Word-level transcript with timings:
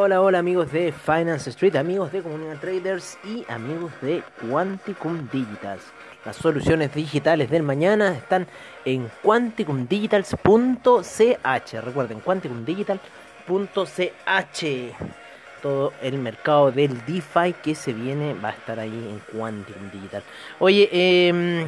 Hola, 0.00 0.22
hola, 0.22 0.38
amigos 0.38 0.70
de 0.70 0.92
Finance 0.92 1.50
Street, 1.50 1.74
amigos 1.74 2.12
de 2.12 2.22
Comunidad 2.22 2.60
Traders 2.60 3.18
y 3.24 3.44
amigos 3.50 3.90
de 4.00 4.22
Quanticum 4.48 5.28
Digitals. 5.32 5.82
Las 6.24 6.36
soluciones 6.36 6.94
digitales 6.94 7.50
del 7.50 7.64
mañana 7.64 8.12
están 8.12 8.46
en 8.84 9.10
quanticumdigitals.ch. 9.24 11.80
Recuerden, 11.82 12.20
quanticumdigital.ch. 12.20 14.62
Todo 15.60 15.92
el 16.00 16.18
mercado 16.18 16.70
del 16.70 17.04
DeFi 17.04 17.54
que 17.60 17.74
se 17.74 17.92
viene 17.92 18.34
va 18.34 18.50
a 18.50 18.52
estar 18.52 18.78
ahí 18.78 18.92
en 18.92 19.18
Quanticum 19.36 19.90
Digital. 19.90 20.22
Oye, 20.60 20.88
eh 20.92 21.66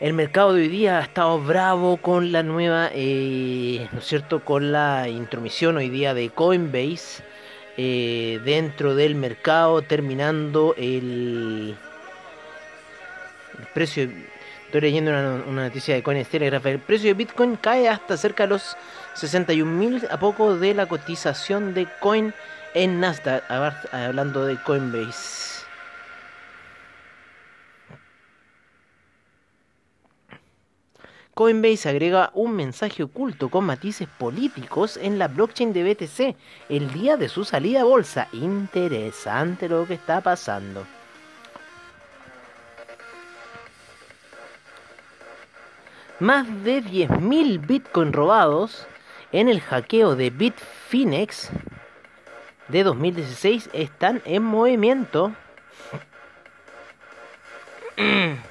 el 0.00 0.12
mercado 0.12 0.54
de 0.54 0.62
hoy 0.62 0.68
día 0.68 0.98
ha 0.98 1.02
estado 1.02 1.40
bravo 1.40 1.96
con 1.96 2.30
la 2.30 2.42
nueva, 2.42 2.90
eh, 2.92 3.88
¿no 3.92 3.98
es 3.98 4.06
cierto?, 4.06 4.44
con 4.44 4.70
la 4.70 5.08
intromisión 5.08 5.76
hoy 5.76 5.88
día 5.88 6.14
de 6.14 6.30
Coinbase 6.30 7.24
eh, 7.76 8.40
dentro 8.44 8.94
del 8.94 9.16
mercado, 9.16 9.82
terminando 9.82 10.74
el, 10.76 11.76
precio. 13.74 14.08
Estoy 14.66 14.82
leyendo 14.82 15.10
una, 15.10 15.64
noticia 15.64 15.94
de 15.94 16.02
CoinTelegraph. 16.02 16.66
El 16.66 16.78
precio 16.78 17.08
de 17.08 17.14
Bitcoin 17.14 17.56
cae 17.56 17.88
hasta 17.88 18.16
cerca 18.18 18.44
de 18.44 18.50
los 18.50 18.76
61.000 19.16 20.08
a 20.10 20.18
poco 20.18 20.56
de 20.56 20.74
la 20.74 20.86
cotización 20.86 21.72
de 21.72 21.88
Coin 22.00 22.34
en 22.74 23.00
Nasdaq, 23.00 23.42
hablando 23.92 24.44
de 24.44 24.56
Coinbase. 24.62 25.57
Coinbase 31.38 31.88
agrega 31.88 32.32
un 32.34 32.56
mensaje 32.56 33.04
oculto 33.04 33.48
con 33.48 33.64
matices 33.64 34.08
políticos 34.08 34.98
en 35.00 35.20
la 35.20 35.28
blockchain 35.28 35.72
de 35.72 35.84
BTC 35.84 36.36
el 36.68 36.92
día 36.92 37.16
de 37.16 37.28
su 37.28 37.44
salida 37.44 37.82
a 37.82 37.84
bolsa. 37.84 38.26
Interesante 38.32 39.68
lo 39.68 39.86
que 39.86 39.94
está 39.94 40.20
pasando. 40.20 40.84
Más 46.18 46.48
de 46.64 46.82
10.000 46.82 47.64
Bitcoin 47.64 48.12
robados 48.12 48.88
en 49.30 49.48
el 49.48 49.60
hackeo 49.60 50.16
de 50.16 50.30
Bitfinex 50.30 51.50
de 52.66 52.82
2016 52.82 53.70
están 53.74 54.22
en 54.24 54.42
movimiento. 54.42 55.32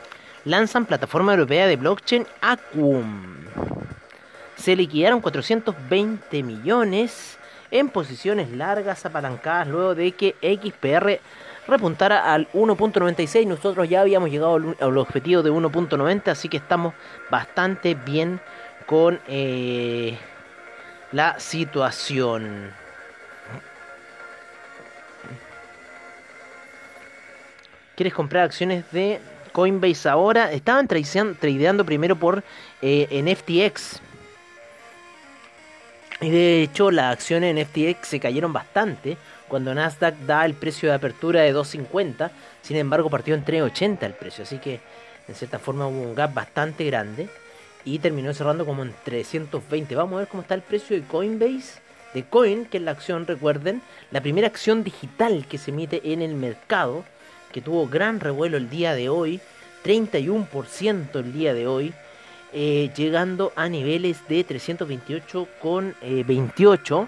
lanzan 0.47 0.85
plataforma 0.85 1.33
europea 1.33 1.67
de 1.67 1.75
blockchain 1.75 2.25
Acum. 2.41 3.35
Se 4.55 4.75
liquidaron 4.75 5.21
420 5.21 6.41
millones 6.41 7.37
en 7.69 7.89
posiciones 7.89 8.51
largas 8.51 9.05
apalancadas 9.05 9.67
luego 9.67 9.93
de 9.93 10.13
que 10.13 10.35
XPR 10.41 11.19
repuntara 11.67 12.33
al 12.33 12.49
1.96. 12.53 13.45
Nosotros 13.45 13.87
ya 13.89 14.01
habíamos 14.01 14.31
llegado 14.31 14.55
al 14.55 14.97
objetivo 14.97 15.43
de 15.43 15.51
1.90, 15.51 16.29
así 16.29 16.47
que 16.49 16.57
estamos 16.57 16.93
bastante 17.29 17.93
bien 17.93 18.39
con 18.85 19.19
eh, 19.27 20.17
la 21.11 21.39
situación. 21.39 22.71
¿Quieres 27.95 28.13
comprar 28.13 28.45
acciones 28.45 28.89
de 28.91 29.19
Coinbase 29.57 30.07
ahora. 30.07 30.51
Estaban 30.51 30.87
tradeando 30.87 31.83
primero 31.83 32.15
por 32.15 32.43
eh, 32.79 33.07
en 33.09 33.35
FTX. 33.35 33.99
Y 36.21 36.29
de 36.29 36.61
hecho 36.61 36.91
las 36.91 37.13
acciones 37.13 37.57
en 37.57 37.65
FTX 37.65 38.07
se 38.07 38.19
cayeron 38.19 38.53
bastante 38.53 39.17
cuando 39.47 39.73
Nasdaq 39.73 40.15
da 40.27 40.45
el 40.45 40.53
precio 40.53 40.89
de 40.89 40.95
apertura 40.95 41.41
de 41.41 41.55
2.50. 41.55 42.29
Sin 42.61 42.77
embargo 42.77 43.09
partió 43.09 43.33
en 43.33 43.43
3.80 43.43 44.03
el 44.03 44.13
precio. 44.13 44.43
Así 44.43 44.59
que 44.59 44.79
en 45.27 45.33
cierta 45.33 45.57
forma 45.57 45.87
hubo 45.87 46.03
un 46.03 46.13
gap 46.13 46.35
bastante 46.35 46.85
grande. 46.85 47.27
Y 47.83 47.97
terminó 47.97 48.35
cerrando 48.35 48.63
como 48.63 48.83
en 48.83 48.93
320. 49.05 49.95
Vamos 49.95 50.17
a 50.17 50.19
ver 50.19 50.27
cómo 50.27 50.43
está 50.43 50.53
el 50.53 50.61
precio 50.61 50.95
de 50.95 51.01
Coinbase. 51.01 51.81
De 52.13 52.23
Coin, 52.25 52.65
que 52.65 52.77
es 52.77 52.83
la 52.83 52.91
acción, 52.91 53.25
recuerden, 53.25 53.81
la 54.11 54.21
primera 54.21 54.45
acción 54.45 54.83
digital 54.83 55.47
que 55.49 55.57
se 55.57 55.71
emite 55.71 56.13
en 56.13 56.21
el 56.21 56.35
mercado 56.35 57.03
que 57.51 57.61
tuvo 57.61 57.87
gran 57.87 58.19
revuelo 58.19 58.57
el 58.57 58.69
día 58.69 58.93
de 58.93 59.09
hoy, 59.09 59.39
31% 59.83 61.15
el 61.15 61.33
día 61.33 61.53
de 61.53 61.67
hoy, 61.67 61.93
eh, 62.53 62.91
llegando 62.95 63.51
a 63.55 63.67
niveles 63.69 64.27
de 64.27 64.43
328 64.43 65.47
con 65.61 65.95
28. 66.01 67.01
Eh, 67.01 67.07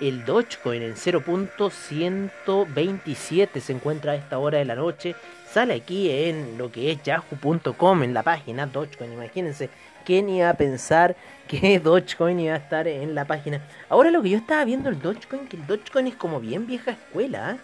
el 0.00 0.24
Dogecoin 0.24 0.82
en 0.82 0.94
0.127 0.94 3.60
se 3.60 3.72
encuentra 3.72 4.12
a 4.12 4.16
esta 4.16 4.38
hora 4.38 4.58
de 4.58 4.64
la 4.64 4.74
noche. 4.74 5.14
Sale 5.50 5.74
aquí 5.74 6.10
en 6.10 6.56
lo 6.58 6.72
que 6.72 6.90
es 6.90 7.00
yahoo.com 7.02 8.02
en 8.02 8.12
la 8.12 8.24
página 8.24 8.66
Dogecoin. 8.66 9.12
Imagínense, 9.12 9.70
¿quién 10.04 10.28
iba 10.28 10.50
a 10.50 10.54
pensar 10.54 11.14
que 11.46 11.78
Dogecoin 11.84 12.40
iba 12.40 12.54
a 12.54 12.58
estar 12.58 12.88
en 12.88 13.14
la 13.14 13.24
página? 13.24 13.60
Ahora 13.88 14.10
lo 14.10 14.20
que 14.20 14.30
yo 14.30 14.38
estaba 14.38 14.64
viendo 14.64 14.88
el 14.88 15.00
Dogecoin, 15.00 15.46
que 15.46 15.56
el 15.56 15.64
Dogecoin 15.66 16.08
es 16.08 16.16
como 16.16 16.40
bien 16.40 16.66
vieja 16.66 16.90
escuela. 16.90 17.52
¿eh? 17.52 17.58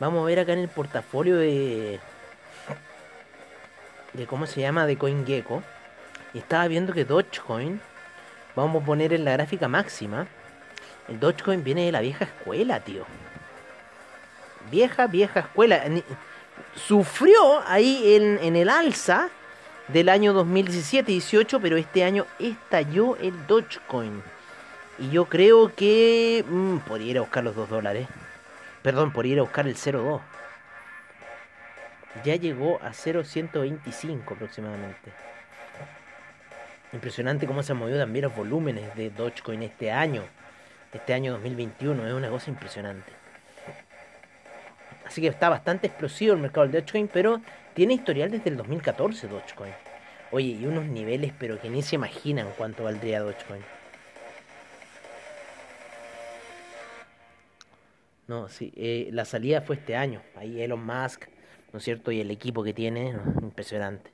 Vamos 0.00 0.22
a 0.22 0.26
ver 0.26 0.40
acá 0.40 0.52
en 0.52 0.60
el 0.60 0.68
portafolio 0.68 1.36
de. 1.36 2.00
de 4.12 4.26
cómo 4.26 4.46
se 4.46 4.60
llama, 4.60 4.86
de 4.86 4.96
CoinGecko. 4.96 5.62
Y 6.34 6.38
estaba 6.38 6.66
viendo 6.68 6.92
que 6.92 7.04
Dogecoin. 7.04 7.80
Vamos 8.54 8.82
a 8.82 8.86
poner 8.86 9.12
en 9.12 9.24
la 9.24 9.32
gráfica 9.32 9.68
máxima. 9.68 10.26
El 11.08 11.20
Dogecoin 11.20 11.64
viene 11.64 11.86
de 11.86 11.92
la 11.92 12.00
vieja 12.00 12.24
escuela, 12.24 12.80
tío. 12.80 13.04
Vieja, 14.70 15.06
vieja 15.06 15.40
escuela. 15.40 15.82
Sufrió 16.74 17.62
ahí 17.66 18.14
en, 18.14 18.38
en 18.42 18.56
el 18.56 18.68
alza 18.68 19.30
del 19.88 20.08
año 20.08 20.34
2017-18, 20.34 21.58
pero 21.60 21.76
este 21.76 22.04
año 22.04 22.26
estalló 22.38 23.16
el 23.16 23.46
Dogecoin. 23.46 24.22
Y 24.98 25.10
yo 25.10 25.24
creo 25.26 25.74
que 25.74 26.44
mmm, 26.48 26.78
podría 26.78 27.10
ir 27.10 27.18
a 27.18 27.22
buscar 27.22 27.42
los 27.44 27.56
2 27.56 27.68
dólares. 27.68 28.08
Perdón, 28.82 29.12
por 29.12 29.26
ir 29.26 29.38
a 29.38 29.42
buscar 29.42 29.66
el 29.66 29.76
02. 29.76 30.20
Ya 32.24 32.36
llegó 32.36 32.80
a 32.82 32.90
0.125 32.90 34.32
aproximadamente. 34.32 35.12
Impresionante 36.92 37.46
cómo 37.46 37.62
se 37.62 37.72
han 37.72 37.78
movido 37.78 37.98
también 37.98 38.24
los 38.24 38.36
volúmenes 38.36 38.94
de 38.96 39.10
Dogecoin 39.10 39.62
este 39.62 39.90
año. 39.90 40.24
Este 40.92 41.14
año 41.14 41.32
2021 41.32 42.06
es 42.06 42.12
una 42.12 42.28
cosa 42.28 42.50
impresionante. 42.50 43.12
Así 45.06 45.22
que 45.22 45.28
está 45.28 45.48
bastante 45.48 45.86
explosivo 45.86 46.34
el 46.34 46.40
mercado 46.40 46.66
del 46.66 46.80
Dogecoin, 46.80 47.08
pero 47.08 47.40
tiene 47.74 47.94
historial 47.94 48.30
desde 48.30 48.50
el 48.50 48.56
2014 48.56 49.28
Dogecoin. 49.28 49.72
Oye, 50.32 50.48
y 50.48 50.66
unos 50.66 50.84
niveles 50.84 51.32
pero 51.38 51.60
que 51.60 51.70
ni 51.70 51.82
se 51.82 51.94
imaginan 51.94 52.48
cuánto 52.58 52.84
valdría 52.84 53.20
Dogecoin. 53.20 53.62
No, 58.32 58.48
sí, 58.48 58.72
eh, 58.76 59.10
la 59.12 59.26
salida 59.26 59.60
fue 59.60 59.76
este 59.76 59.94
año. 59.94 60.22
Ahí 60.36 60.62
Elon 60.62 60.82
Musk, 60.82 61.26
¿no 61.70 61.76
es 61.76 61.84
cierto? 61.84 62.10
Y 62.10 62.18
el 62.22 62.30
equipo 62.30 62.64
que 62.64 62.72
tiene, 62.72 63.14
impresionante. 63.42 64.10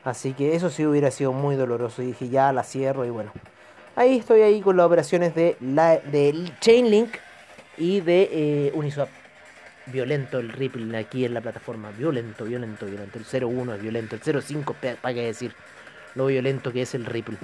Así 0.03 0.33
que 0.33 0.55
eso 0.55 0.69
sí 0.69 0.85
hubiera 0.85 1.11
sido 1.11 1.31
muy 1.31 1.55
doloroso. 1.55 2.01
Y 2.01 2.07
dije, 2.07 2.29
ya 2.29 2.51
la 2.51 2.63
cierro 2.63 3.05
y 3.05 3.09
bueno. 3.09 3.31
Ahí 3.95 4.17
estoy 4.17 4.41
ahí 4.41 4.61
con 4.61 4.75
las 4.75 4.85
operaciones 4.85 5.33
de 5.35 5.55
la 5.61 6.01
Chainlink 6.59 7.15
y 7.77 8.01
de 8.01 8.29
eh, 8.31 8.71
Uniswap. 8.75 9.09
Violento 9.87 10.39
el 10.39 10.49
Ripple 10.49 10.97
aquí 10.97 11.25
en 11.25 11.33
la 11.33 11.41
plataforma. 11.41 11.91
Violento, 11.91 12.45
violento, 12.45 12.85
violento. 12.85 13.19
El 13.19 13.43
01 13.43 13.75
es 13.75 13.81
violento. 13.81 14.15
El 14.15 14.41
05, 14.41 14.75
para 15.01 15.13
qué 15.13 15.25
decir 15.25 15.53
lo 16.15 16.27
violento 16.27 16.71
que 16.71 16.81
es 16.81 16.95
el 16.95 17.05
Ripple. 17.05 17.37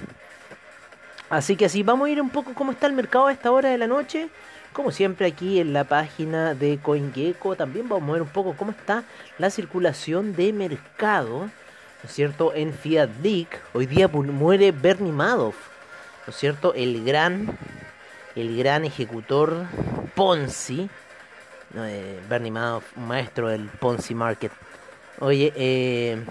Así 1.30 1.56
que 1.56 1.66
así, 1.66 1.82
vamos 1.82 2.08
a 2.08 2.10
ir 2.10 2.20
un 2.20 2.30
poco 2.30 2.52
cómo 2.54 2.72
está 2.72 2.86
el 2.86 2.92
mercado 2.92 3.26
a 3.26 3.32
esta 3.32 3.50
hora 3.52 3.70
de 3.70 3.78
la 3.78 3.86
noche. 3.86 4.28
Como 4.72 4.90
siempre 4.90 5.26
aquí 5.26 5.60
en 5.60 5.74
la 5.74 5.84
página 5.84 6.54
de 6.54 6.78
CoinGecko 6.78 7.56
también 7.56 7.88
vamos 7.88 8.08
a 8.08 8.12
ver 8.12 8.22
un 8.22 8.28
poco 8.28 8.54
cómo 8.56 8.70
está 8.70 9.04
la 9.38 9.50
circulación 9.50 10.34
de 10.34 10.52
mercado, 10.54 11.40
¿no 11.40 11.50
es 12.04 12.12
cierto? 12.12 12.54
En 12.54 12.72
Fiat 12.72 13.10
League, 13.22 13.50
hoy 13.74 13.84
día 13.84 14.08
muere 14.08 14.72
Bernie 14.72 15.12
Madoff, 15.12 15.56
¿no 16.26 16.30
es 16.30 16.36
cierto? 16.36 16.72
El 16.72 17.04
gran, 17.04 17.58
el 18.34 18.56
gran 18.56 18.86
ejecutor 18.86 19.66
Ponzi, 20.14 20.88
eh, 21.76 22.20
Bernie 22.28 22.50
Madoff, 22.50 22.96
maestro 22.96 23.48
del 23.48 23.68
Ponzi 23.68 24.14
Market. 24.14 24.52
Oye, 25.20 25.52
eh, 25.56 26.22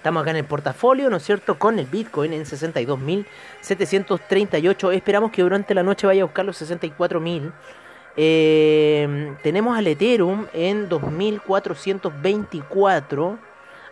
Estamos 0.00 0.22
acá 0.22 0.30
en 0.30 0.38
el 0.38 0.46
portafolio, 0.46 1.10
¿no 1.10 1.18
es 1.18 1.24
cierto? 1.24 1.58
Con 1.58 1.78
el 1.78 1.84
Bitcoin 1.84 2.32
en 2.32 2.46
62.738. 2.46 4.94
Esperamos 4.94 5.30
que 5.30 5.42
durante 5.42 5.74
la 5.74 5.82
noche 5.82 6.06
vaya 6.06 6.22
a 6.22 6.24
buscar 6.24 6.46
los 6.46 6.62
64.000. 6.62 7.52
Eh, 8.16 9.34
tenemos 9.42 9.76
al 9.76 9.86
Ethereum 9.86 10.46
en 10.54 10.88
2.424. 10.88 13.38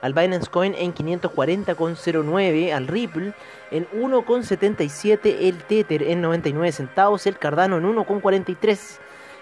Al 0.01 0.15
Binance 0.15 0.49
Coin 0.49 0.75
en 0.79 0.95
540,09. 0.95 2.73
Al 2.73 2.87
Ripple 2.87 3.35
en 3.71 3.87
1,77. 3.91 5.37
El 5.41 5.59
Tether 5.59 6.05
en 6.05 6.23
99 6.23 6.73
centavos. 6.73 7.27
El 7.27 7.37
Cardano 7.37 7.77
en 7.77 7.85
1,43. 7.85 8.99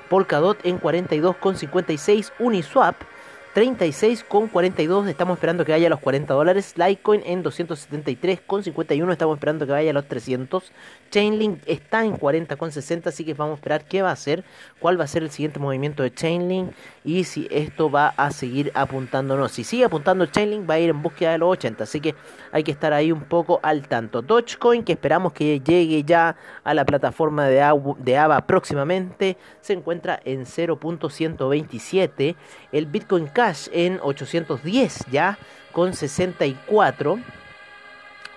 Polkadot 0.08 0.58
en 0.64 0.80
42,56. 0.80 2.32
Uniswap 2.38 2.96
36,42 3.56 5.08
estamos 5.08 5.38
esperando 5.38 5.64
que 5.64 5.72
vaya 5.72 5.86
a 5.86 5.90
los 5.90 6.00
40 6.00 6.34
dólares. 6.34 6.74
Litecoin 6.76 7.22
en 7.24 7.42
273,51 7.42 9.12
estamos 9.12 9.38
esperando 9.38 9.64
que 9.64 9.72
vaya 9.72 9.92
a 9.92 9.94
los 9.94 10.06
300. 10.06 10.72
Chainlink 11.10 11.62
está 11.64 12.04
en 12.04 12.18
40,60 12.18 13.06
así 13.06 13.24
que 13.24 13.32
vamos 13.32 13.52
a 13.52 13.56
esperar 13.56 13.86
qué 13.86 14.02
va 14.02 14.10
a 14.10 14.12
hacer, 14.12 14.44
cuál 14.78 15.00
va 15.00 15.04
a 15.04 15.06
ser 15.06 15.22
el 15.22 15.30
siguiente 15.30 15.58
movimiento 15.58 16.02
de 16.02 16.12
Chainlink 16.12 16.72
y 17.02 17.24
si 17.24 17.48
esto 17.50 17.90
va 17.90 18.08
a 18.08 18.30
seguir 18.30 18.72
apuntándonos. 18.74 19.52
Si 19.52 19.64
sigue 19.64 19.86
apuntando 19.86 20.26
Chainlink 20.26 20.68
va 20.68 20.74
a 20.74 20.78
ir 20.78 20.90
en 20.90 21.00
búsqueda 21.00 21.32
de 21.32 21.38
los 21.38 21.48
80 21.52 21.84
así 21.84 22.02
que 22.02 22.14
hay 22.52 22.62
que 22.62 22.72
estar 22.72 22.92
ahí 22.92 23.10
un 23.10 23.22
poco 23.22 23.58
al 23.62 23.88
tanto. 23.88 24.20
Dogecoin 24.20 24.84
que 24.84 24.92
esperamos 24.92 25.32
que 25.32 25.60
llegue 25.60 26.04
ya 26.04 26.36
a 26.62 26.74
la 26.74 26.84
plataforma 26.84 27.46
de, 27.46 27.64
de 28.00 28.18
AVA 28.18 28.46
próximamente 28.46 29.38
se 29.62 29.72
encuentra 29.72 30.20
en 30.26 30.44
0.127. 30.44 32.36
El 32.70 32.84
Bitcoin 32.84 33.28
Cash 33.28 33.45
en 33.72 34.00
810 34.02 35.06
ya 35.10 35.38
con 35.72 35.94
64 35.94 37.19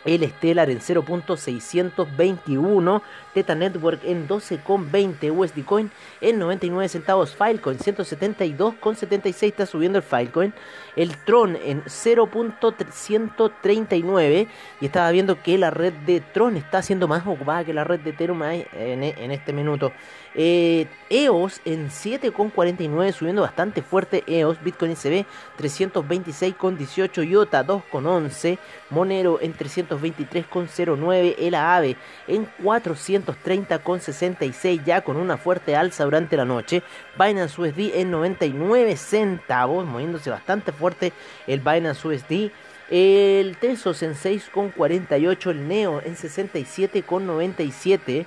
el 0.06 0.30
Stellar 0.30 0.69
en 0.69 0.80
0.621, 0.80 3.01
Teta 3.34 3.56
Network 3.56 4.01
en 4.04 4.28
12,20, 4.28 5.36
USD 5.36 5.66
Coin 5.66 5.90
en 6.22 6.38
99 6.40 6.90
centavos, 6.90 7.36
Filecoin 7.36 7.78
172,76 7.78 9.44
está 9.44 9.66
subiendo 9.66 10.00
el 10.00 10.04
Filecoin, 10.04 10.54
el 10.96 11.16
Tron 11.18 11.57
en 11.57 11.84
0.139 11.84 14.48
y 14.81 14.86
estaba 14.86 15.12
viendo 15.12 15.42
que 15.42 15.57
la 15.57 15.69
red 15.69 15.94
de 16.06 16.22
Tron 16.22 16.57
está 16.57 16.81
siendo 16.81 17.07
más 17.07 17.25
ocupada 17.25 17.63
que 17.63 17.74
la 17.74 17.84
red 17.84 18.00
de 18.00 18.10
Ethereum 18.12 18.44
en, 18.44 19.31
este 19.31 19.54
minuto. 19.54 19.92
Eh, 20.36 20.86
EOS 21.10 21.62
en 21.66 21.90
7,49 21.90 23.13
subiendo 23.13 23.42
bastante 23.42 23.81
fuerte 23.81 24.24
EOS, 24.28 24.62
Bitcoin 24.63 24.95
SB 24.95 25.25
326,18, 25.57 27.28
IOTA 27.28 27.66
2,11, 27.66 28.60
Monero 28.92 29.40
en 29.42 29.54
323,09, 29.90 31.36
el 31.40 31.56
AAVE 31.56 31.98
en 32.28 32.48
430,66 32.62 34.84
ya 34.84 35.02
con 35.02 35.18
una 35.18 35.38
fuerte 35.38 35.76
alza 35.76 36.06
durante 36.06 36.38
la 36.38 36.46
noche, 36.46 36.84
Binance 37.18 37.60
USD 37.60 37.96
en 37.96 38.12
99 38.12 38.96
centavos, 38.96 39.84
moviéndose 39.86 40.30
bastante 40.30 40.72
fuerte 40.72 41.12
el 41.48 41.60
Binance 41.60 42.08
USD. 42.08 42.52
El 42.92 43.58
Tesos 43.58 44.02
en 44.02 44.16
6,48, 44.16 45.52
el 45.52 45.68
Neo 45.68 46.02
en 46.04 46.16
67,97 46.16 48.26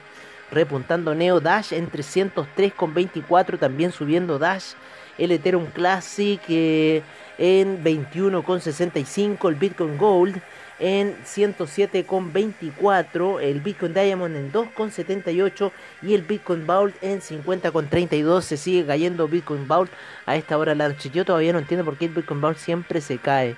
repuntando 0.53 1.15
Neo 1.15 1.41
Dash 1.41 1.73
en 1.73 1.91
303,24, 1.91 3.59
también 3.59 3.91
subiendo 3.91 4.39
Dash, 4.39 4.75
el 5.19 5.33
Ethereum 5.33 5.67
Classic 5.67 6.41
eh, 6.49 7.03
en 7.39 7.83
21,65, 7.83 9.49
el 9.49 9.55
Bitcoin 9.57 9.99
Gold 9.99 10.41
en 10.79 11.17
107,24, 11.25 13.41
el 13.41 13.61
Bitcoin 13.61 13.95
Diamond 13.95 14.37
en 14.37 14.53
2,78 14.53 15.73
y 16.03 16.15
el 16.15 16.23
Bitcoin 16.23 16.67
Vault 16.67 16.95
en 17.03 17.21
50,32. 17.21 18.43
Se 18.43 18.57
sigue 18.57 18.87
cayendo 18.87 19.29
Bitcoin 19.29 19.69
Vault 19.69 19.91
a 20.27 20.37
esta 20.37 20.59
hora 20.59 20.73
de 20.73 20.77
la. 20.77 20.97
Yo 20.97 21.25
todavía 21.25 21.53
no 21.53 21.59
entiendo 21.59 21.85
por 21.85 21.97
qué 21.97 22.07
el 22.07 22.13
Bitcoin 22.13 22.41
Vault 22.41 22.59
siempre 22.59 23.01
se 23.01 23.19
cae. 23.19 23.57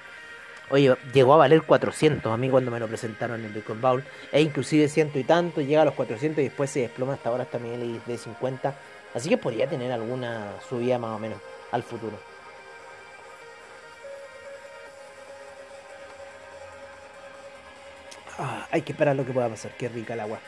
Oye, 0.70 0.96
llegó 1.12 1.34
a 1.34 1.36
valer 1.36 1.62
400 1.62 2.32
a 2.32 2.36
mí 2.36 2.48
cuando 2.48 2.70
me 2.70 2.80
lo 2.80 2.88
presentaron 2.88 3.40
en 3.40 3.46
el 3.46 3.52
Bitcoin 3.52 3.80
Bowl. 3.80 4.04
E 4.32 4.40
inclusive 4.40 4.88
ciento 4.88 5.18
y 5.18 5.24
tanto, 5.24 5.60
llega 5.60 5.82
a 5.82 5.84
los 5.84 5.94
400 5.94 6.40
y 6.40 6.44
después 6.44 6.70
se 6.70 6.80
desploma 6.80 7.14
hasta 7.14 7.28
ahora 7.28 7.44
también 7.44 7.80
el 7.80 8.00
de 8.04 8.18
50. 8.18 8.74
Así 9.14 9.28
que 9.28 9.36
podría 9.36 9.68
tener 9.68 9.92
alguna 9.92 10.54
subida 10.68 10.98
más 10.98 11.16
o 11.16 11.18
menos 11.18 11.38
al 11.70 11.82
futuro. 11.82 12.33
Ah, 18.38 18.66
hay 18.70 18.82
que 18.82 18.92
esperar 18.92 19.14
lo 19.14 19.24
que 19.24 19.32
pueda 19.32 19.48
pasar. 19.48 19.72
Qué 19.78 19.88
rica 19.88 20.14
el 20.14 20.20
agua. 20.20 20.38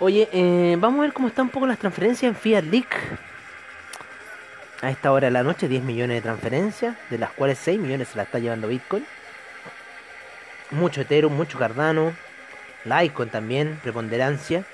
Oye, 0.00 0.28
eh, 0.32 0.76
vamos 0.78 1.00
a 1.00 1.02
ver 1.02 1.12
cómo 1.12 1.28
están 1.28 1.46
un 1.46 1.50
poco 1.50 1.66
las 1.66 1.78
transferencias 1.78 2.30
en 2.30 2.34
Fiat 2.34 2.64
Leak 2.64 2.96
a 4.80 4.90
esta 4.90 5.12
hora 5.12 5.26
de 5.26 5.30
la 5.30 5.42
noche 5.42 5.68
10 5.68 5.82
millones 5.82 6.16
de 6.16 6.22
transferencias, 6.22 6.96
de 7.10 7.18
las 7.18 7.30
cuales 7.32 7.58
6 7.58 7.78
millones 7.78 8.08
se 8.08 8.16
la 8.16 8.22
está 8.22 8.38
llevando 8.38 8.66
Bitcoin. 8.66 9.04
Mucho 10.70 11.02
Ethereum, 11.02 11.34
mucho 11.34 11.58
Cardano, 11.58 12.14
Litecoin 12.84 13.28
también, 13.28 13.78
preponderancia. 13.82 14.64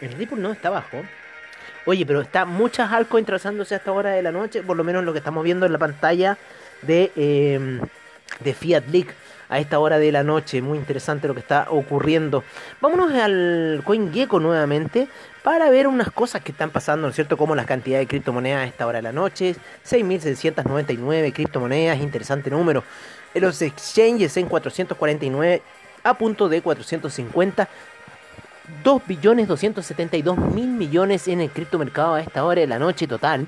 El 0.00 0.12
Ripple 0.12 0.38
no 0.38 0.52
está 0.52 0.70
bajo. 0.70 1.02
Oye, 1.84 2.06
pero 2.06 2.20
está 2.20 2.44
muchas 2.44 2.92
altcoins 2.92 3.26
trazándose 3.26 3.74
a 3.74 3.78
esta 3.78 3.90
hora 3.90 4.10
de 4.10 4.22
la 4.22 4.30
noche, 4.30 4.62
por 4.62 4.76
lo 4.76 4.84
menos 4.84 5.02
lo 5.04 5.12
que 5.12 5.18
estamos 5.18 5.42
viendo 5.42 5.66
en 5.66 5.72
la 5.72 5.78
pantalla 5.78 6.38
de, 6.82 7.10
eh, 7.16 7.80
de 8.40 8.54
Fiat 8.54 8.84
League 8.88 9.10
a 9.48 9.58
esta 9.58 9.78
hora 9.78 9.98
de 9.98 10.12
la 10.12 10.22
noche. 10.22 10.62
Muy 10.62 10.78
interesante 10.78 11.28
lo 11.28 11.34
que 11.34 11.40
está 11.40 11.66
ocurriendo. 11.70 12.44
Vámonos 12.80 13.12
al 13.12 13.82
CoinGecko 13.84 14.40
nuevamente 14.40 15.08
para 15.42 15.70
ver 15.70 15.86
unas 15.86 16.10
cosas 16.10 16.42
que 16.42 16.52
están 16.52 16.70
pasando, 16.70 17.02
¿no 17.06 17.10
es 17.10 17.14
cierto? 17.14 17.36
Como 17.36 17.54
las 17.54 17.66
cantidades 17.66 18.06
de 18.06 18.08
criptomonedas 18.08 18.64
a 18.64 18.66
esta 18.66 18.86
hora 18.86 18.98
de 18.98 19.02
la 19.02 19.12
noche. 19.12 19.56
6.699 19.84 21.32
criptomonedas, 21.32 21.98
interesante 21.98 22.50
número. 22.50 22.82
En 23.34 23.42
los 23.42 23.60
exchanges 23.62 24.36
en 24.36 24.46
449 24.48 25.62
a 26.02 26.14
punto 26.14 26.48
de 26.48 26.62
450. 26.62 27.68
2 28.82 29.02
billones 29.06 29.46
272 29.46 30.38
mil 30.38 30.66
millones 30.68 31.28
en 31.28 31.40
el 31.40 31.50
criptomercado 31.50 32.14
a 32.14 32.20
esta 32.20 32.44
hora 32.44 32.60
de 32.60 32.66
la 32.66 32.80
noche 32.80 33.06
total 33.06 33.46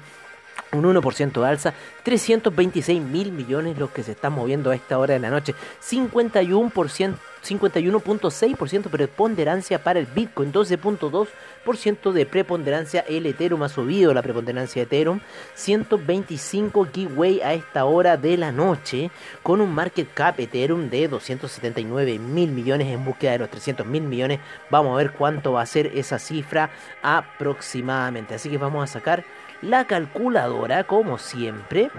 un 0.73 0.85
1% 0.85 1.41
de 1.41 1.47
alza, 1.47 1.75
326 2.03 3.01
mil 3.01 3.33
millones 3.33 3.79
los 3.79 3.91
que 3.91 4.03
se 4.03 4.13
están 4.13 4.33
moviendo 4.33 4.71
a 4.71 4.75
esta 4.75 4.99
hora 4.99 5.15
de 5.15 5.21
la 5.21 5.31
noche, 5.31 5.55
51%, 5.83 7.15
51.6% 7.43 8.83
de 8.83 8.89
preponderancia 8.91 9.83
para 9.83 9.99
el 9.99 10.07
Bitcoin, 10.07 10.53
12.2% 10.53 12.13
de 12.13 12.27
preponderancia 12.27 13.05
el 13.09 13.27
Ethereum 13.27 13.63
ha 13.63 13.69
subido 13.69 14.13
la 14.13 14.23
preponderancia 14.23 14.81
de 14.81 14.87
Ethereum, 14.87 15.21
125 15.55 16.89
giveaway 16.93 17.41
a 17.41 17.55
esta 17.55 17.85
hora 17.85 18.17
de 18.17 18.37
la 18.37 18.53
noche, 18.53 19.11
con 19.43 19.61
un 19.61 19.75
market 19.75 20.13
cap 20.13 20.39
Ethereum 20.39 20.91
de 20.91 21.09
279 21.09 22.19
mil 22.19 22.51
millones 22.51 22.89
en 22.89 23.05
búsqueda 23.05 23.33
de 23.33 23.39
los 23.39 23.51
300 23.51 23.87
mil 23.87 24.03
millones, 24.03 24.41
vamos 24.71 24.93
a 24.93 24.97
ver 24.97 25.13
cuánto 25.13 25.53
va 25.53 25.63
a 25.63 25.67
ser 25.67 25.87
esa 25.95 26.19
cifra 26.19 26.71
aproximadamente, 27.03 28.35
así 28.35 28.51
que 28.51 28.59
vamos 28.59 28.85
a 28.85 28.93
sacar 28.93 29.25
la 29.63 29.87
calculadora, 29.87 30.85
como 30.85 31.19
siempre. 31.19 31.91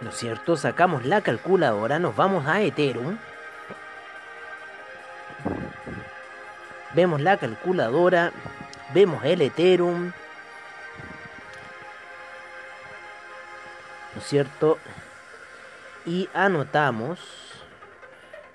¿No 0.00 0.10
es 0.10 0.16
cierto? 0.16 0.56
Sacamos 0.56 1.04
la 1.04 1.20
calculadora, 1.22 1.98
nos 1.98 2.14
vamos 2.14 2.46
a 2.46 2.60
Ethereum. 2.60 3.18
Vemos 6.94 7.20
la 7.20 7.36
calculadora, 7.36 8.32
vemos 8.94 9.24
el 9.24 9.42
Ethereum. 9.42 10.12
¿No 14.14 14.20
es 14.20 14.26
cierto? 14.26 14.78
y 16.06 16.28
anotamos 16.32 17.18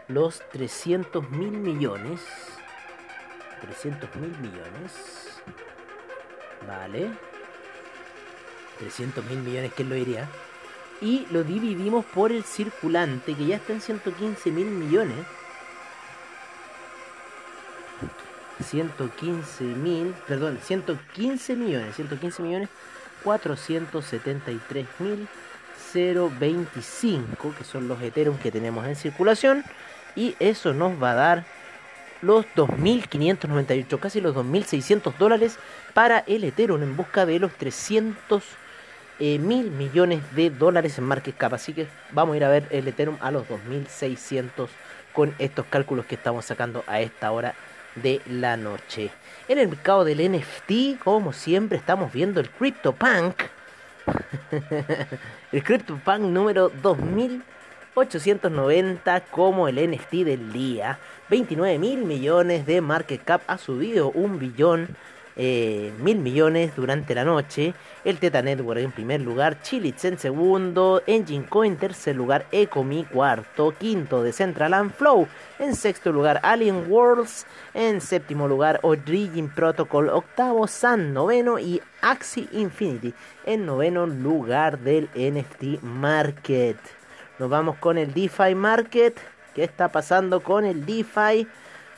los 0.07 0.41
300 0.49 1.29
mil 1.29 1.51
millones. 1.51 2.21
300 3.61 4.15
mil 4.15 4.37
millones. 4.39 5.41
Vale. 6.65 7.11
300 8.81 9.23
mil 9.25 9.39
millones, 9.39 9.71
¿quién 9.75 9.89
lo 9.89 9.95
diría? 9.95 10.27
Y 11.01 11.25
lo 11.31 11.43
dividimos 11.43 12.03
por 12.05 12.31
el 12.31 12.43
circulante, 12.43 13.33
que 13.35 13.45
ya 13.45 13.55
está 13.55 13.73
en 13.73 13.81
115 13.81 14.51
mil 14.51 14.65
millones. 14.65 15.17
115 18.63 19.63
mil, 19.63 20.13
perdón, 20.27 20.59
115 20.61 21.55
millones, 21.55 21.95
115 21.95 22.43
millones 22.43 22.69
473 23.23 24.87
mil 24.99 25.27
025, 25.93 27.55
que 27.57 27.63
son 27.63 27.87
los 27.87 28.01
Ethereum 28.01 28.37
que 28.37 28.51
tenemos 28.51 28.85
en 28.85 28.95
circulación, 28.95 29.63
y 30.15 30.35
eso 30.39 30.73
nos 30.73 31.01
va 31.01 31.11
a 31.11 31.15
dar 31.15 31.45
los 32.21 32.45
2.598, 32.55 33.99
casi 33.99 34.21
los 34.21 34.35
2.600 34.35 35.17
dólares 35.17 35.57
para 35.93 36.19
el 36.19 36.43
Ethereum 36.43 36.83
en 36.83 36.95
busca 36.95 37.25
de 37.25 37.39
los 37.39 37.51
300 37.53 38.43
eh, 39.23 39.37
mil 39.37 39.69
millones 39.69 40.19
de 40.35 40.49
dólares 40.49 40.97
en 40.97 41.03
market 41.03 41.37
cap. 41.37 41.53
Así 41.53 41.73
que 41.73 41.85
vamos 42.11 42.33
a 42.33 42.37
ir 42.37 42.43
a 42.43 42.49
ver 42.49 42.65
el 42.71 42.87
Ethereum 42.87 43.17
a 43.21 43.29
los 43.29 43.47
2.600 43.47 44.67
con 45.13 45.35
estos 45.37 45.67
cálculos 45.67 46.07
que 46.07 46.15
estamos 46.15 46.45
sacando 46.45 46.83
a 46.87 47.01
esta 47.01 47.31
hora 47.31 47.53
de 47.93 48.19
la 48.27 48.57
noche. 48.57 49.11
En 49.47 49.59
el 49.59 49.67
mercado 49.67 50.05
del 50.05 50.27
NFT, 50.31 50.97
como 51.03 51.33
siempre, 51.33 51.77
estamos 51.77 52.11
viendo 52.11 52.39
el 52.39 52.49
CryptoPunk. 52.49 53.43
el 55.51 55.63
CryptoPunk 55.63 56.21
número 56.21 56.71
2890 56.81 59.21
como 59.25 59.67
el 59.67 59.91
NFT 59.91 60.13
del 60.25 60.51
día. 60.51 60.97
29 61.29 61.77
mil 61.77 62.05
millones 62.05 62.65
de 62.65 62.81
market 62.81 63.23
cap 63.23 63.43
ha 63.45 63.59
subido 63.59 64.09
un 64.09 64.39
billón 64.39 64.97
eh, 65.35 65.91
mil 65.99 66.17
millones 66.19 66.75
durante 66.75 67.15
la 67.15 67.23
noche. 67.23 67.73
El 68.03 68.17
Teta 68.17 68.41
Network 68.41 68.79
en 68.79 68.91
primer 68.91 69.21
lugar, 69.21 69.61
Chilitz 69.61 70.05
en 70.05 70.17
segundo, 70.17 71.03
Engine 71.05 71.45
Coin 71.47 71.77
tercer 71.77 72.15
lugar, 72.15 72.45
Ecomi 72.51 73.03
cuarto, 73.05 73.73
quinto 73.77 74.23
de 74.23 74.33
Central 74.33 74.91
Flow 74.91 75.27
en 75.59 75.75
sexto 75.75 76.11
lugar, 76.11 76.39
Alien 76.43 76.89
Worlds 76.89 77.45
en 77.73 78.01
séptimo 78.01 78.47
lugar, 78.47 78.79
Origin 78.83 79.49
Protocol 79.49 80.09
octavo, 80.09 80.67
Sun 80.67 81.13
noveno 81.13 81.59
y 81.59 81.81
Axie 82.01 82.47
Infinity 82.51 83.13
en 83.45 83.65
noveno 83.65 84.07
lugar 84.07 84.79
del 84.79 85.09
NFT 85.15 85.83
Market. 85.83 86.77
Nos 87.37 87.49
vamos 87.49 87.77
con 87.77 87.97
el 87.97 88.13
DeFi 88.13 88.55
Market. 88.55 89.19
¿Qué 89.55 89.63
está 89.63 89.89
pasando 89.89 90.41
con 90.41 90.63
el 90.63 90.85
DeFi? 90.85 91.47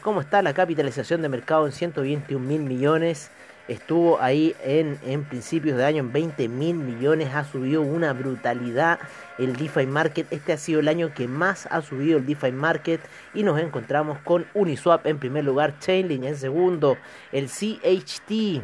Cómo 0.04 0.22
está 0.22 0.42
la 0.42 0.54
capitalización 0.54 1.22
de 1.22 1.30
mercado 1.30 1.66
en 1.66 1.72
121 1.72 2.46
mil 2.46 2.62
millones. 2.62 3.32
Estuvo 3.70 4.22
ahí 4.22 4.54
en, 4.62 5.00
en 5.06 5.24
principios 5.24 5.78
de 5.78 5.86
año 5.86 6.00
en 6.04 6.12
20 6.12 6.50
mil 6.50 6.76
millones. 6.76 7.34
Ha 7.34 7.46
subido 7.46 7.82
una 7.82 8.12
brutalidad 8.12 9.00
el 9.40 9.56
DeFi 9.56 9.88
Market. 9.88 10.28
Este 10.32 10.52
ha 10.52 10.58
sido 10.58 10.82
el 10.82 10.90
año 10.90 11.14
que 11.14 11.30
más 11.30 11.68
ha 11.72 11.82
subido 11.82 12.18
el 12.18 12.26
DeFi 12.26 12.52
Market. 12.52 13.00
Y 13.34 13.44
nos 13.44 13.60
encontramos 13.60 14.20
con 14.20 14.46
Uniswap 14.54 15.08
en 15.08 15.18
primer 15.18 15.46
lugar, 15.46 15.80
Chainlink 15.80 16.26
en 16.26 16.36
segundo, 16.36 16.98
el 17.32 17.48
CHT, 17.48 18.62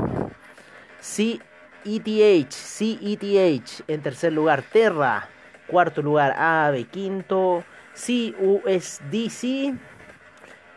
CETH, 0.99 2.51
CETH 2.51 3.83
en 3.87 4.01
tercer 4.01 4.33
lugar, 4.33 4.63
Terra, 4.63 5.29
cuarto 5.67 6.01
lugar, 6.01 6.33
AAVE, 6.37 6.83
quinto, 6.83 7.63
CUSDC 7.95 9.79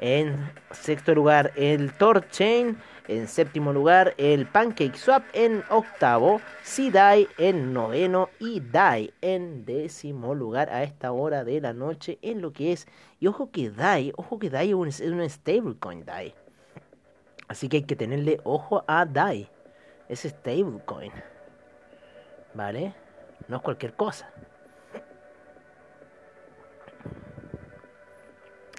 en 0.02 0.50
sexto 0.72 1.14
lugar, 1.14 1.52
el 1.54 1.92
Torchain. 1.92 2.76
En 3.06 3.28
séptimo 3.28 3.72
lugar, 3.72 4.14
el 4.16 4.46
Pancake 4.46 4.96
Swap. 4.96 5.22
En 5.32 5.62
octavo, 5.70 6.40
Sidai 6.64 7.28
en 7.38 7.72
noveno. 7.72 8.28
Y 8.40 8.58
Dai 8.60 9.14
en 9.20 9.64
décimo 9.64 10.34
lugar 10.34 10.70
a 10.70 10.82
esta 10.82 11.12
hora 11.12 11.44
de 11.44 11.60
la 11.60 11.72
noche. 11.72 12.18
En 12.20 12.42
lo 12.42 12.52
que 12.52 12.72
es. 12.72 12.88
Y 13.20 13.28
ojo 13.28 13.52
que 13.52 13.70
Dai, 13.70 14.12
ojo 14.16 14.40
que 14.40 14.50
Dai 14.50 14.70
es 14.70 15.00
un, 15.00 15.30
stablecoin 15.30 16.04
Dai. 16.04 16.34
Así 17.46 17.68
que 17.68 17.76
hay 17.76 17.84
que 17.84 17.94
tenerle 17.94 18.40
ojo 18.42 18.82
a 18.88 19.06
Dai. 19.06 19.48
Es 20.08 20.22
stablecoin. 20.22 21.12
¿Vale? 22.54 22.92
No 23.46 23.58
es 23.58 23.62
cualquier 23.62 23.94
cosa. 23.94 24.28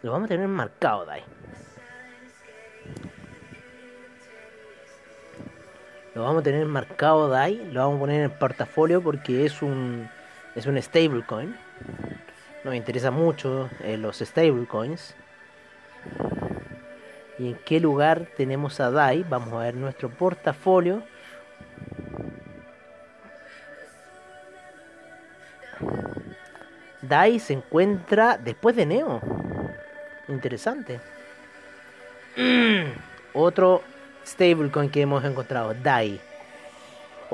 Lo 0.04 0.12
vamos 0.12 0.26
a 0.26 0.30
tener 0.30 0.48
marcado, 0.48 1.06
Dai. 1.06 1.24
Lo 6.14 6.22
vamos 6.22 6.42
a 6.42 6.44
tener 6.44 6.68
marcado 6.68 7.28
DAI, 7.28 7.72
lo 7.72 7.80
vamos 7.82 7.98
a 7.98 8.00
poner 8.02 8.18
en 8.18 8.24
el 8.24 8.38
portafolio 8.38 9.02
porque 9.02 9.46
es 9.46 9.64
un 9.64 10.08
es 10.56 10.68
un 10.68 10.80
stablecoin. 10.80 11.56
Nos 12.64 12.76
interesa 12.76 13.10
mucho 13.10 13.70
eh, 13.84 13.98
los 13.98 14.20
stablecoins. 14.20 15.16
¿Y 17.40 17.50
en 17.50 17.56
qué 17.66 17.80
lugar 17.80 18.28
tenemos 18.38 18.80
a 18.80 18.92
DAI? 18.92 19.24
Vamos 19.28 19.54
a 19.54 19.60
ver 19.60 19.74
nuestro 19.74 20.10
portafolio. 20.10 21.02
DAI 27.02 27.40
se 27.40 27.54
encuentra 27.54 28.38
después 28.38 28.76
de 28.76 28.86
Neo. 28.86 29.43
Interesante. 30.28 31.00
Otro 33.34 33.82
stablecoin 34.26 34.90
que 34.90 35.02
hemos 35.02 35.24
encontrado, 35.24 35.74
DAI. 35.74 36.20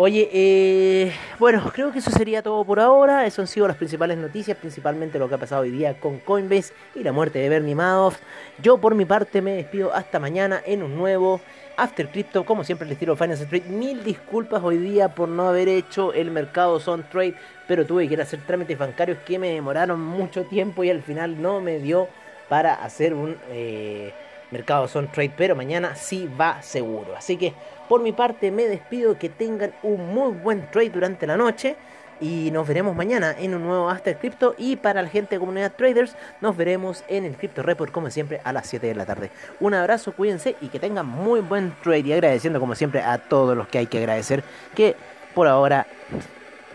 Oye, 0.01 0.29
eh, 0.31 1.12
bueno, 1.39 1.69
creo 1.74 1.91
que 1.91 2.00
eso 2.00 2.10
sería 2.10 2.41
todo 2.41 2.63
por 2.63 2.79
ahora. 2.79 3.25
Esas 3.25 3.39
han 3.39 3.48
sido 3.48 3.67
las 3.67 3.75
principales 3.75 4.17
noticias, 4.17 4.58
principalmente 4.58 5.19
lo 5.19 5.27
que 5.27 5.36
ha 5.36 5.39
pasado 5.39 5.63
hoy 5.63 5.72
día 5.72 6.00
con 6.00 6.19
Coinbase 6.19 6.74
y 6.96 7.03
la 7.03 7.12
muerte 7.12 7.39
de 7.39 7.50
Bernie 7.50 7.75
Madoff. 7.75 8.17
Yo 8.62 8.77
por 8.77 8.96
mi 8.96 9.03
parte 9.03 9.41
me 9.41 9.55
despido 9.55 9.93
hasta 9.93 10.17
mañana 10.19 10.62
en 10.65 10.84
un 10.84 10.96
nuevo 10.96 11.41
After 11.75 12.10
Crypto. 12.10 12.46
Como 12.46 12.63
siempre 12.63 12.88
les 12.88 12.98
tiro 12.98 13.17
Finance 13.17 13.43
Street. 13.43 13.65
Mil 13.65 14.01
disculpas 14.05 14.63
hoy 14.63 14.77
día 14.77 15.13
por 15.13 15.27
no 15.27 15.50
haber 15.50 15.67
hecho 15.67 16.13
el 16.13 16.31
mercado 16.31 16.79
Son 16.79 17.03
Trade, 17.03 17.36
pero 17.67 17.86
tuve 17.86 18.08
que 18.08 18.13
ir 18.13 18.22
a 18.22 18.24
hacer 18.24 18.39
trámites 18.48 18.77
bancarios 18.77 19.17
que 19.25 19.38
me 19.38 19.50
demoraron 19.50 20.00
mucho 20.01 20.46
tiempo 20.46 20.81
y 20.86 20.91
al 20.91 21.01
final 21.01 21.41
no 21.41 21.60
me 21.60 21.79
dio 21.79 22.08
para 22.50 22.74
hacer 22.74 23.13
un 23.13 23.38
eh, 23.50 24.12
mercado 24.51 24.88
son 24.88 25.08
trade, 25.08 25.32
pero 25.38 25.56
mañana 25.56 25.96
sí 25.96 26.29
va 26.39 26.62
seguro. 26.62 27.15
Así 27.15 27.38
que 27.38 27.53
por 27.88 28.01
mi 28.01 28.12
parte 28.12 28.51
me 28.51 28.65
despido, 28.65 29.18
que 29.18 29.29
tengan 29.29 29.74
un 29.84 30.13
muy 30.13 30.34
buen 30.34 30.70
trade 30.72 30.89
durante 30.89 31.25
la 31.27 31.38
noche. 31.38 31.75
Y 32.22 32.51
nos 32.51 32.68
veremos 32.68 32.98
mañana 32.98 33.34
en 33.39 33.56
un 33.56 33.63
nuevo 33.63 33.89
After 33.89 34.18
Crypto. 34.18 34.53
Y 34.58 34.75
para 34.75 35.01
la 35.01 35.08
gente 35.08 35.36
de 35.36 35.39
comunidad 35.39 35.72
traders, 35.72 36.18
nos 36.41 36.58
veremos 36.58 37.06
en 37.08 37.24
el 37.24 37.38
Crypto 37.38 37.63
Report, 37.63 37.94
como 37.94 38.10
siempre, 38.10 38.41
a 38.44 38.51
las 38.51 38.68
7 38.68 38.88
de 38.88 38.96
la 38.96 39.06
tarde. 39.06 39.32
Un 39.62 39.74
abrazo, 39.74 40.13
cuídense 40.13 40.58
y 40.60 40.68
que 40.68 40.79
tengan 40.79 41.06
muy 41.06 41.39
buen 41.39 41.74
trade. 41.82 42.00
Y 42.00 42.13
agradeciendo, 42.13 42.60
como 42.60 42.75
siempre, 42.75 43.01
a 43.01 43.18
todos 43.20 43.56
los 43.56 43.70
que 43.70 43.77
hay 43.77 43.88
que 43.88 44.00
agradecer. 44.00 44.44
Que 44.75 44.98
por 45.34 45.48
ahora 45.48 45.88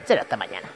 será 0.06 0.22
hasta 0.22 0.36
mañana. 0.38 0.66